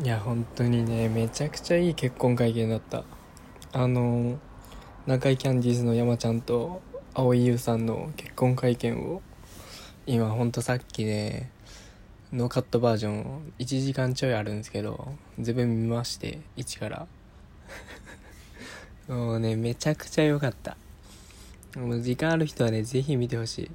[0.00, 3.02] いや本当にねめちゃくちゃいい結婚会見だった。
[3.72, 4.38] あの
[5.06, 6.80] 中井キャンディーズの山ちゃんと
[7.14, 9.22] 蒼井優さんの結婚会見を
[10.06, 11.50] 今ほんとさっきね
[12.32, 17.06] ノーカットバージョン1時間ちょいあるんですけど全部見まして1から。
[19.08, 20.76] もうねめちゃくちゃ良かった。
[21.76, 23.70] もう時間ある人はねぜひ見てほしい。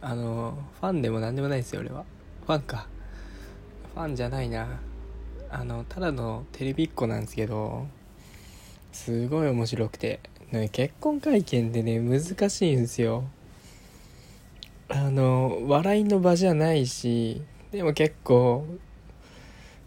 [0.00, 2.04] あのファンでも何でもないですよ俺は。
[2.46, 2.88] ファンか。
[3.94, 4.87] ファンじゃないな。
[5.50, 7.86] あのただのテレビっ子なんですけど
[8.92, 13.24] すごい面白くて、ね、結婚会見ってね難しいんですよ。
[14.90, 17.42] あの笑いの場じゃないし
[17.72, 18.64] でも結構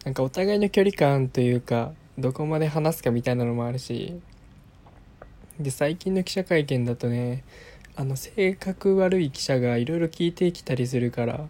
[0.05, 4.19] なんかお互いの距離感というかどこまで話すかみたいなのもあるし
[5.59, 7.43] で最近の記者会見だとね
[7.95, 11.47] あの性格悪い記者がいろいろ聞いてきたりするから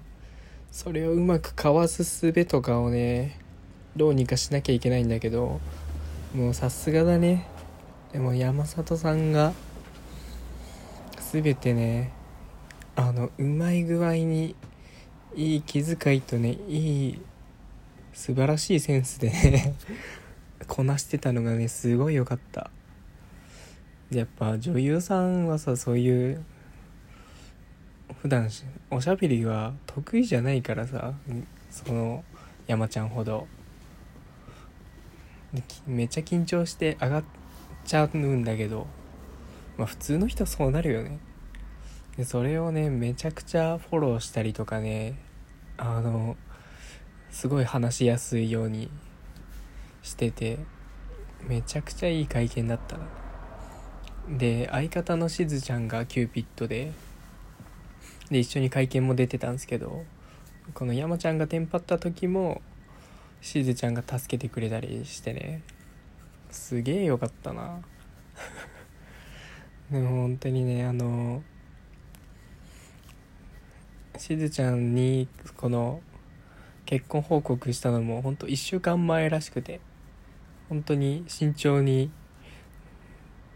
[0.72, 3.41] それをうまくかわす術とかをね
[3.95, 5.59] どうにかしなきゃいけないんだけど
[6.34, 7.45] もうさすがだね。
[8.14, 9.53] でも山里さんが
[11.31, 12.12] 全てね
[12.95, 14.56] あのうまい具合に
[15.36, 17.22] いい気遣いとねいい
[18.14, 19.75] 素晴らしいセンスでね
[20.67, 22.72] こなしてたのがねすごい良かった。
[24.12, 26.44] やっぱ女優さんはさそういう
[28.22, 28.50] 普段
[28.89, 31.14] おしゃべりは得意じゃないからさ
[31.69, 32.25] その
[32.67, 33.47] 山ちゃんほど。
[35.85, 37.23] めっちゃ緊張して上がっ
[37.85, 38.88] ちゃうんだけど
[39.77, 41.19] まあ普通の人そうなるよね。
[42.17, 45.17] でそれをねめちゃくちゃフォローしたりとかね
[45.77, 46.35] あの
[47.29, 48.89] すごい話しやすいように
[50.03, 50.59] してて
[51.47, 53.07] めちゃくちゃいい会見だったな。
[54.38, 56.91] で相方のしずちゃんがキューピッドで
[58.29, 60.05] で一緒に会見も出てたんですけど
[60.73, 62.61] この山ちゃんがテンパった時も
[63.42, 65.61] しずちゃんが助けてくれたりしてね。
[66.52, 67.81] すげえよかったな。
[69.92, 71.44] でも本当にねあの
[74.18, 76.02] しずちゃんにこの
[76.85, 79.81] 結婚報告したのも本当1週間前らしくて
[80.69, 82.12] 本当に慎重に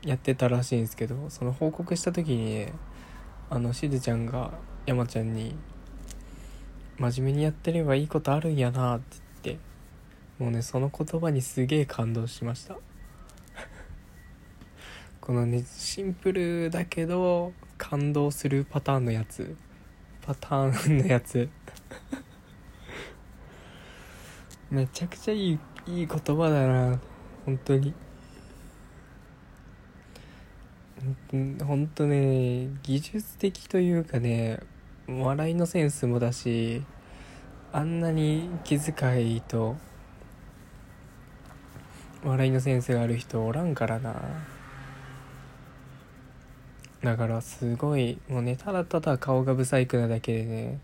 [0.03, 2.73] やってたらしいんですけどその報告した時にね
[3.50, 4.52] あのしずちゃんが
[4.85, 5.56] 山ちゃんに
[6.97, 9.25] 「真面目にやってればいいことあるんやな」って
[10.40, 12.75] もうねその言葉にすげえ感動しました。
[15.22, 19.56] このねシンプルだけど感動するパターンのやつ。
[20.22, 21.50] パターンのやつ。
[24.69, 27.00] めちゃくちゃいいいい言葉だな。
[27.46, 27.94] 本当に。
[31.63, 34.59] 本当ね技術的というかね
[35.07, 36.84] 笑いのセンスもだし
[37.72, 39.75] あんなに気遣いと
[42.25, 44.16] 笑いのセンスがある人おらんからな。
[47.03, 50.80] だからすごいもうねただただ顔がブサイクなだけでね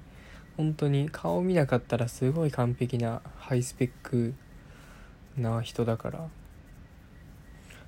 [0.56, 4.35] 本当に顔見なかったらすごい完璧なハイスペック
[5.35, 6.19] な人だから。
[6.19, 6.24] っ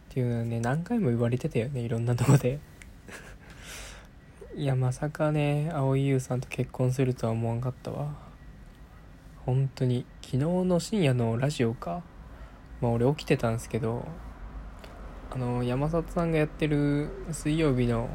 [0.10, 2.60] ていうのはね何回も言われてたよねいろんなとこで。
[4.56, 8.16] いやまさかね蒼井優さんと結婚するとは思わんかったわ。
[9.46, 12.02] 本当に昨日の深夜のラジオか。
[12.84, 14.06] まあ俺起きてたんですけど
[15.32, 18.10] あの山里さんがやってる水曜日の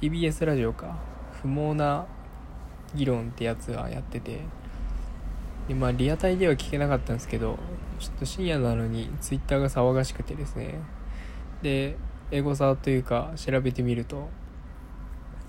[0.00, 0.96] TBS ラジオか
[1.42, 2.06] 不毛な
[2.94, 4.40] 議論ってやつがやってて
[5.68, 7.58] でまあリアタイでは聞けなかったんですけど
[7.98, 10.76] ちょっと深夜なのにツイッターが騒がしくてですね。
[11.60, 11.98] で
[12.30, 14.30] エゴサというか調べてみると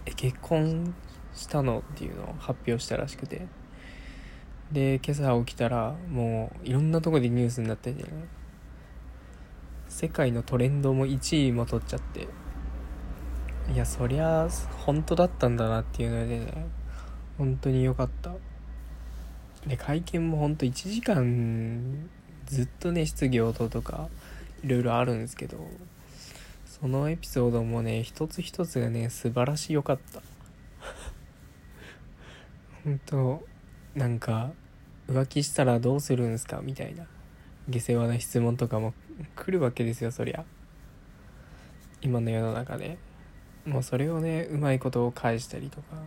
[0.06, 0.94] え結婚
[1.34, 1.80] したの？
[1.80, 3.48] っていうのを発表したらしくて。
[4.72, 8.10] で今朝起きたらもういろんなとこでニュースになってて、ね、
[9.90, 12.28] 世界のトレンドも1位も取っちゃって
[13.74, 14.48] いやそりゃ
[14.86, 16.68] 本当だったんだなっていうのでね
[17.38, 18.34] 本当に良かった。
[19.68, 22.10] で会見もほんと1時間
[22.46, 24.10] ずっとね質疑応答とか
[24.64, 25.58] いろいろあるんですけど
[26.66, 30.22] そのエピソードもね一つ一つがね素晴らしよかった。
[32.84, 33.44] 本当
[33.96, 34.52] なんか
[35.08, 36.62] 浮気したらどうするんすか？
[36.62, 37.06] みたいな。
[37.70, 38.94] 下世話な質問とかも
[39.36, 40.46] 来るわけですよそりゃ。
[42.02, 42.98] 今の世の中で。
[43.66, 45.98] もうそれをねうまいことを返したりとか。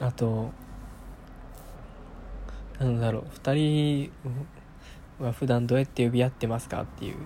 [0.00, 0.52] あと
[2.78, 3.22] なんだろう。
[3.24, 4.12] 2人
[5.24, 7.16] は普段どうやって呼び合ってますかっていう。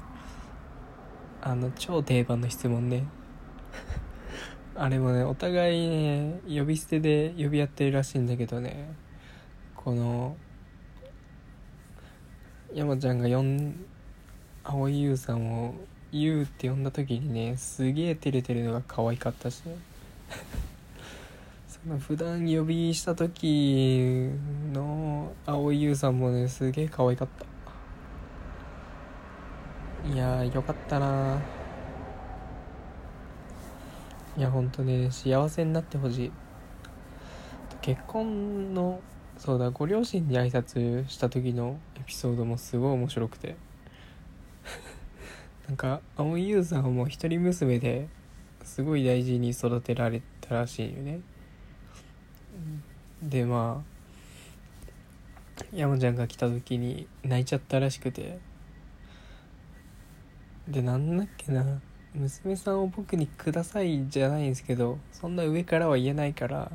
[1.42, 3.04] あの超定番の質問ね。
[4.74, 8.94] あれもねお互いね呼び捨てで呼び合ってるらしいんだけどね。
[9.76, 10.36] この
[12.72, 13.84] 山ちゃんが呼ん
[14.64, 15.74] 蒼井優さんを
[16.12, 19.76] 「優」って呼んだ時にねすげえ照れてるのが可愛かったしね。
[21.68, 24.30] その普段呼びした時
[24.72, 27.44] の蒼井優さんもねすげえ可愛かった。
[30.08, 31.40] いやーよかったな
[34.36, 36.32] いやほんとね幸せになってほしい。
[37.82, 39.00] 結婚の
[39.36, 43.56] そうだご両親に挨拶した時のエピソードもすごい面白くて。
[45.68, 48.08] なんか蒼井優さんはもう一人娘で
[48.62, 51.20] すごい大事に育てられたらしいよね。
[53.22, 53.84] でま
[55.58, 58.38] あ山ちゃんが来た時に泣いちゃったらしくて。
[60.68, 61.80] でなんだっけな。
[62.14, 66.70] 娘さんを僕にくださいじゃないんですけどそんな上からは言えないから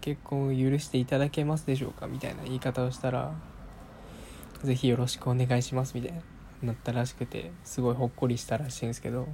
[0.00, 3.34] 結婚を許していただけますでしょうかみたいな言い方をしたら
[4.64, 6.20] ぜひよろしくお願いしますみたいな
[6.62, 9.28] なったらしくてすごいほっこりしたらしいんですけど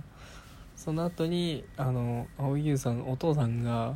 [0.77, 3.95] その後にあの蒼井優さんお父さんが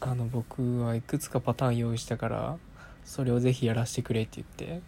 [0.00, 2.58] あの僕はいくつかパターン用意したから
[3.04, 4.82] それをぜひやらせてくれって言って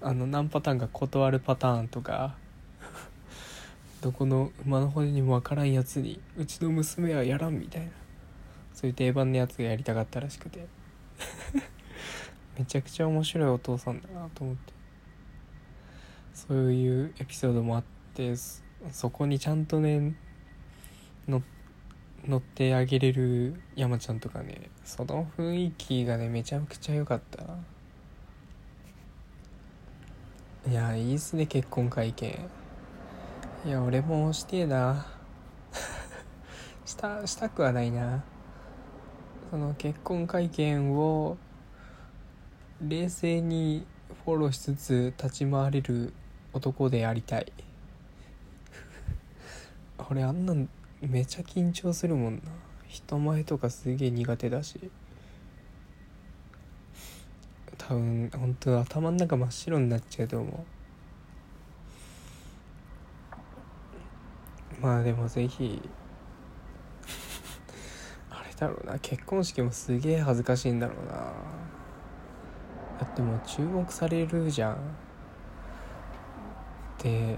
[0.00, 2.36] あの何パターンか断るパターンとか
[4.06, 7.88] どこの馬の骨にもわからんやつにうちの娘はやらんみたいな。
[8.72, 10.68] そういう定番のやつがやりたかったらしくて。
[12.56, 14.72] めちゃくちゃ面白いお父さんだなと思って。
[16.32, 18.34] そういうエピソードもあって
[18.92, 20.14] そこにちゃんとね
[21.26, 21.42] 乗
[22.36, 27.42] ってあげれる山ちゃんとかねその雰囲気がねめちゃくちゃ良かった。
[30.70, 32.65] いやいいっすね結婚会見。
[33.66, 35.04] いや俺もしてえな。
[36.86, 38.22] したしたくはないな。
[39.50, 41.36] その結婚会見を
[42.80, 43.84] 冷静に
[44.24, 46.12] フォローしつつ立ち回れる
[46.52, 47.52] 男でありたい。
[50.10, 50.68] 俺あんなん
[51.00, 52.42] めちゃ緊張するもんな。
[52.86, 54.92] 人前とかすげえ苦手だし。
[57.78, 60.75] 多分本当頭の中真っ白になっちゃうと思う。
[64.86, 65.82] まあでもぜひ。
[68.30, 69.00] あれだろうな。
[69.00, 71.12] 結婚式もすげえ恥ずかしいんだろうな。
[71.12, 71.32] だ
[73.04, 74.78] ってもう注目されるじゃん。
[77.02, 77.36] で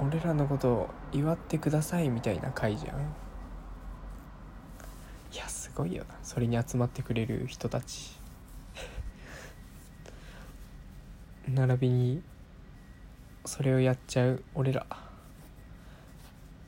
[0.00, 3.00] 俺らのことを祝ってくださいみたいな会じゃん。
[5.30, 6.14] いやすごいよな。
[6.22, 8.18] それに集まってくれる人たち。
[11.46, 12.22] 並びに
[13.44, 15.03] それをやっちゃう俺ら。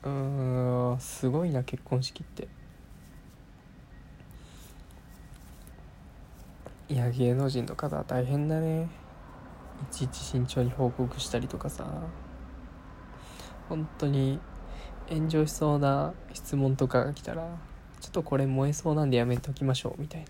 [0.07, 2.47] うんすごいな結婚式って。
[6.89, 8.89] いや芸能人の方は大変だね。
[9.83, 11.85] いちいち慎重に報告したりとかさ。
[13.67, 14.39] 本当に
[15.09, 17.57] 炎上しそうな質問とかが来たら
[17.99, 20.27] ちょっとこれ燃えそうなんでやめときましょうみたいな。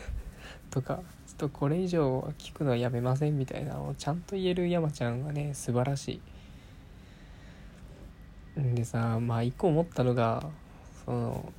[0.70, 6.20] とかちょっとこれ以上は聞くのはやめませんみたいなのをちゃんと言える山ちゃんはね素晴らしい。
[8.56, 10.44] でさまあ一個思ったのが
[11.04, 11.52] その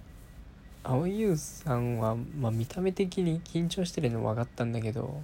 [0.83, 5.21] 蒼井優さんは、まあ、見た目的に緊張してるの分かったんだけど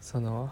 [0.00, 0.50] その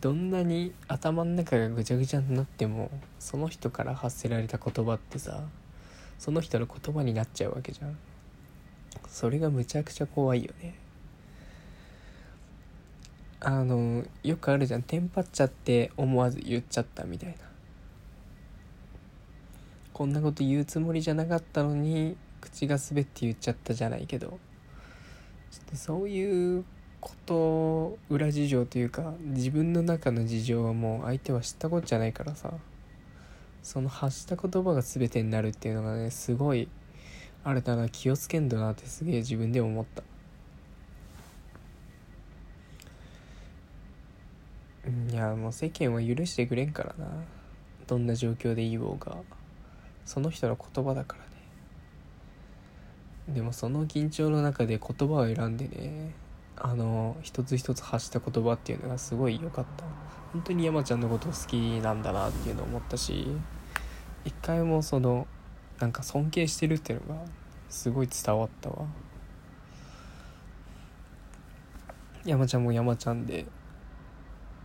[0.00, 5.42] どんなに頭の中がぐちゃぐちゃになってもその人から発せられた言葉ってさ
[6.18, 7.96] その人の言葉になっちゃうわけじゃん。
[9.06, 10.74] それがむちゃくちゃ怖いよね。
[13.40, 14.82] あのよくあるじゃん。
[14.82, 17.47] テンパっちゃって思わず言っちゃったみたいな。
[19.98, 24.28] こんなこと言うつもりじゃなかったのに口が滑って言っちゃったじゃないけど。
[24.28, 26.64] ちょっとそういう
[27.00, 32.52] こと裏事情というか自分の中の事情はもう相手は知ったことじゃないからさ。
[33.64, 36.68] その発した言葉が全てになるっていうのがねすごい
[37.42, 40.04] あれだな気をつけんだなってすげえ自分でも思った。
[45.12, 47.10] いやもう世間は許してくれんからな。
[47.88, 49.16] どんな状況で言おうが。
[50.08, 51.28] その人の言葉だからね。
[53.34, 56.14] でもその緊張の中で言葉を選んでね
[56.56, 59.84] あの一つ一つ発した言葉っていうのがすごい良かった。
[60.32, 63.26] 本当に山ちゃんのこと好きなんだなっていうのを思ったし
[64.24, 65.26] 一回もその
[65.78, 67.20] なんか尊敬してるっていうのが
[67.68, 68.86] すごい伝わったわ。
[72.24, 73.44] 山ちゃんも山ちゃんで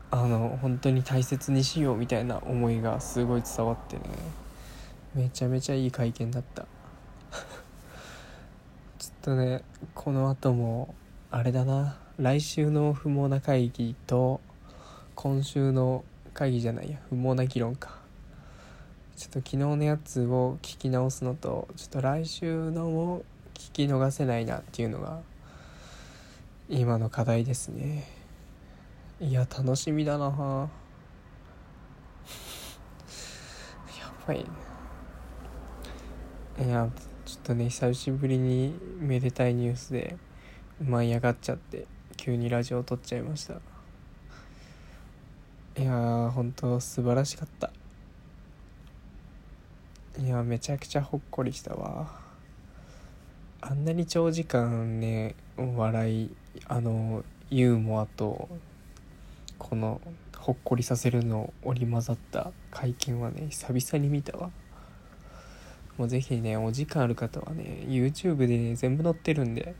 [0.09, 4.03] あの本当に大切にしようみたいな思いがすごい伝わってね。
[5.15, 6.63] めちゃめちゃいい会見だった。
[8.97, 10.95] ちょっとねこの後も
[11.29, 11.97] あれだな。
[12.17, 14.39] 来週の不毛な会議と
[15.15, 16.03] 今週の
[16.33, 16.99] 会議じゃないや。
[17.09, 18.03] 不毛な議論か。
[19.15, 25.21] ちょっと昨日のやつを聞き直すのとちょっと来週のも聞き逃せないなっていうのが
[26.67, 28.07] 今の課題ですね。
[29.19, 30.25] いや楽しみだな。
[30.25, 30.29] や
[34.27, 34.72] ばいね。
[36.59, 36.87] いや
[37.25, 40.17] ちょっとね久しぶりにめでたいニュースで
[40.79, 43.55] 舞い上がっちゃって急にラジオを撮っちゃいました。
[45.75, 47.71] いやー本当素晴らしかった。
[50.19, 52.07] いやめちゃくちゃほっこりしたわ。
[53.61, 56.35] あんなに長時間ね笑い
[56.67, 58.47] あのユーモアと
[59.57, 60.01] この
[60.37, 64.51] ほっこりさせるのを織り交ざった会見はね久々に見たわ。
[65.97, 69.75] もうぜひねお時間ある方はね YouTube で、ね、全部載ってるんで。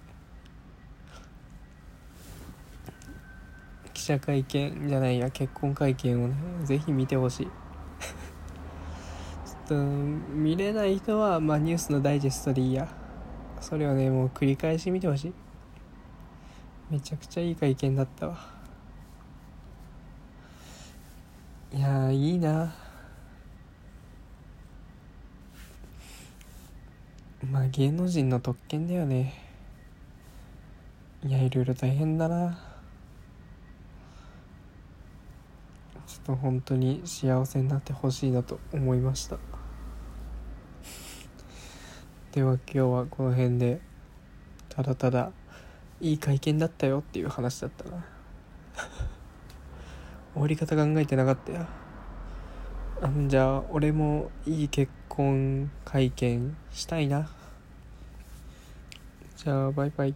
[3.93, 7.46] 記者会見じゃないや結婚会見をねぜひ見てほしい。
[7.48, 12.88] ちょっと見れない人は、まあ、ニュースのダイジェストでいいや。
[13.62, 15.34] それをねもう繰り返し見てほしい。
[16.89, 18.38] めちゃくちゃいい会見だったわ。
[21.72, 22.83] いやいいな。
[27.52, 29.34] まあ芸能人の特権だよね。
[31.24, 32.58] いやいろいろ大変だな。
[36.08, 39.38] ちょっと本当に幸せになってほしいなと思いました。
[42.32, 43.82] では今日はこの辺で
[44.70, 45.32] ただただ
[46.02, 48.06] いい会見だったよっていう話だったな。
[50.34, 51.68] 終わり方考えてなかったよ。
[53.02, 57.29] あじゃあ俺もいい結婚会見したいな。
[59.38, 60.15] じゃあバイバイ。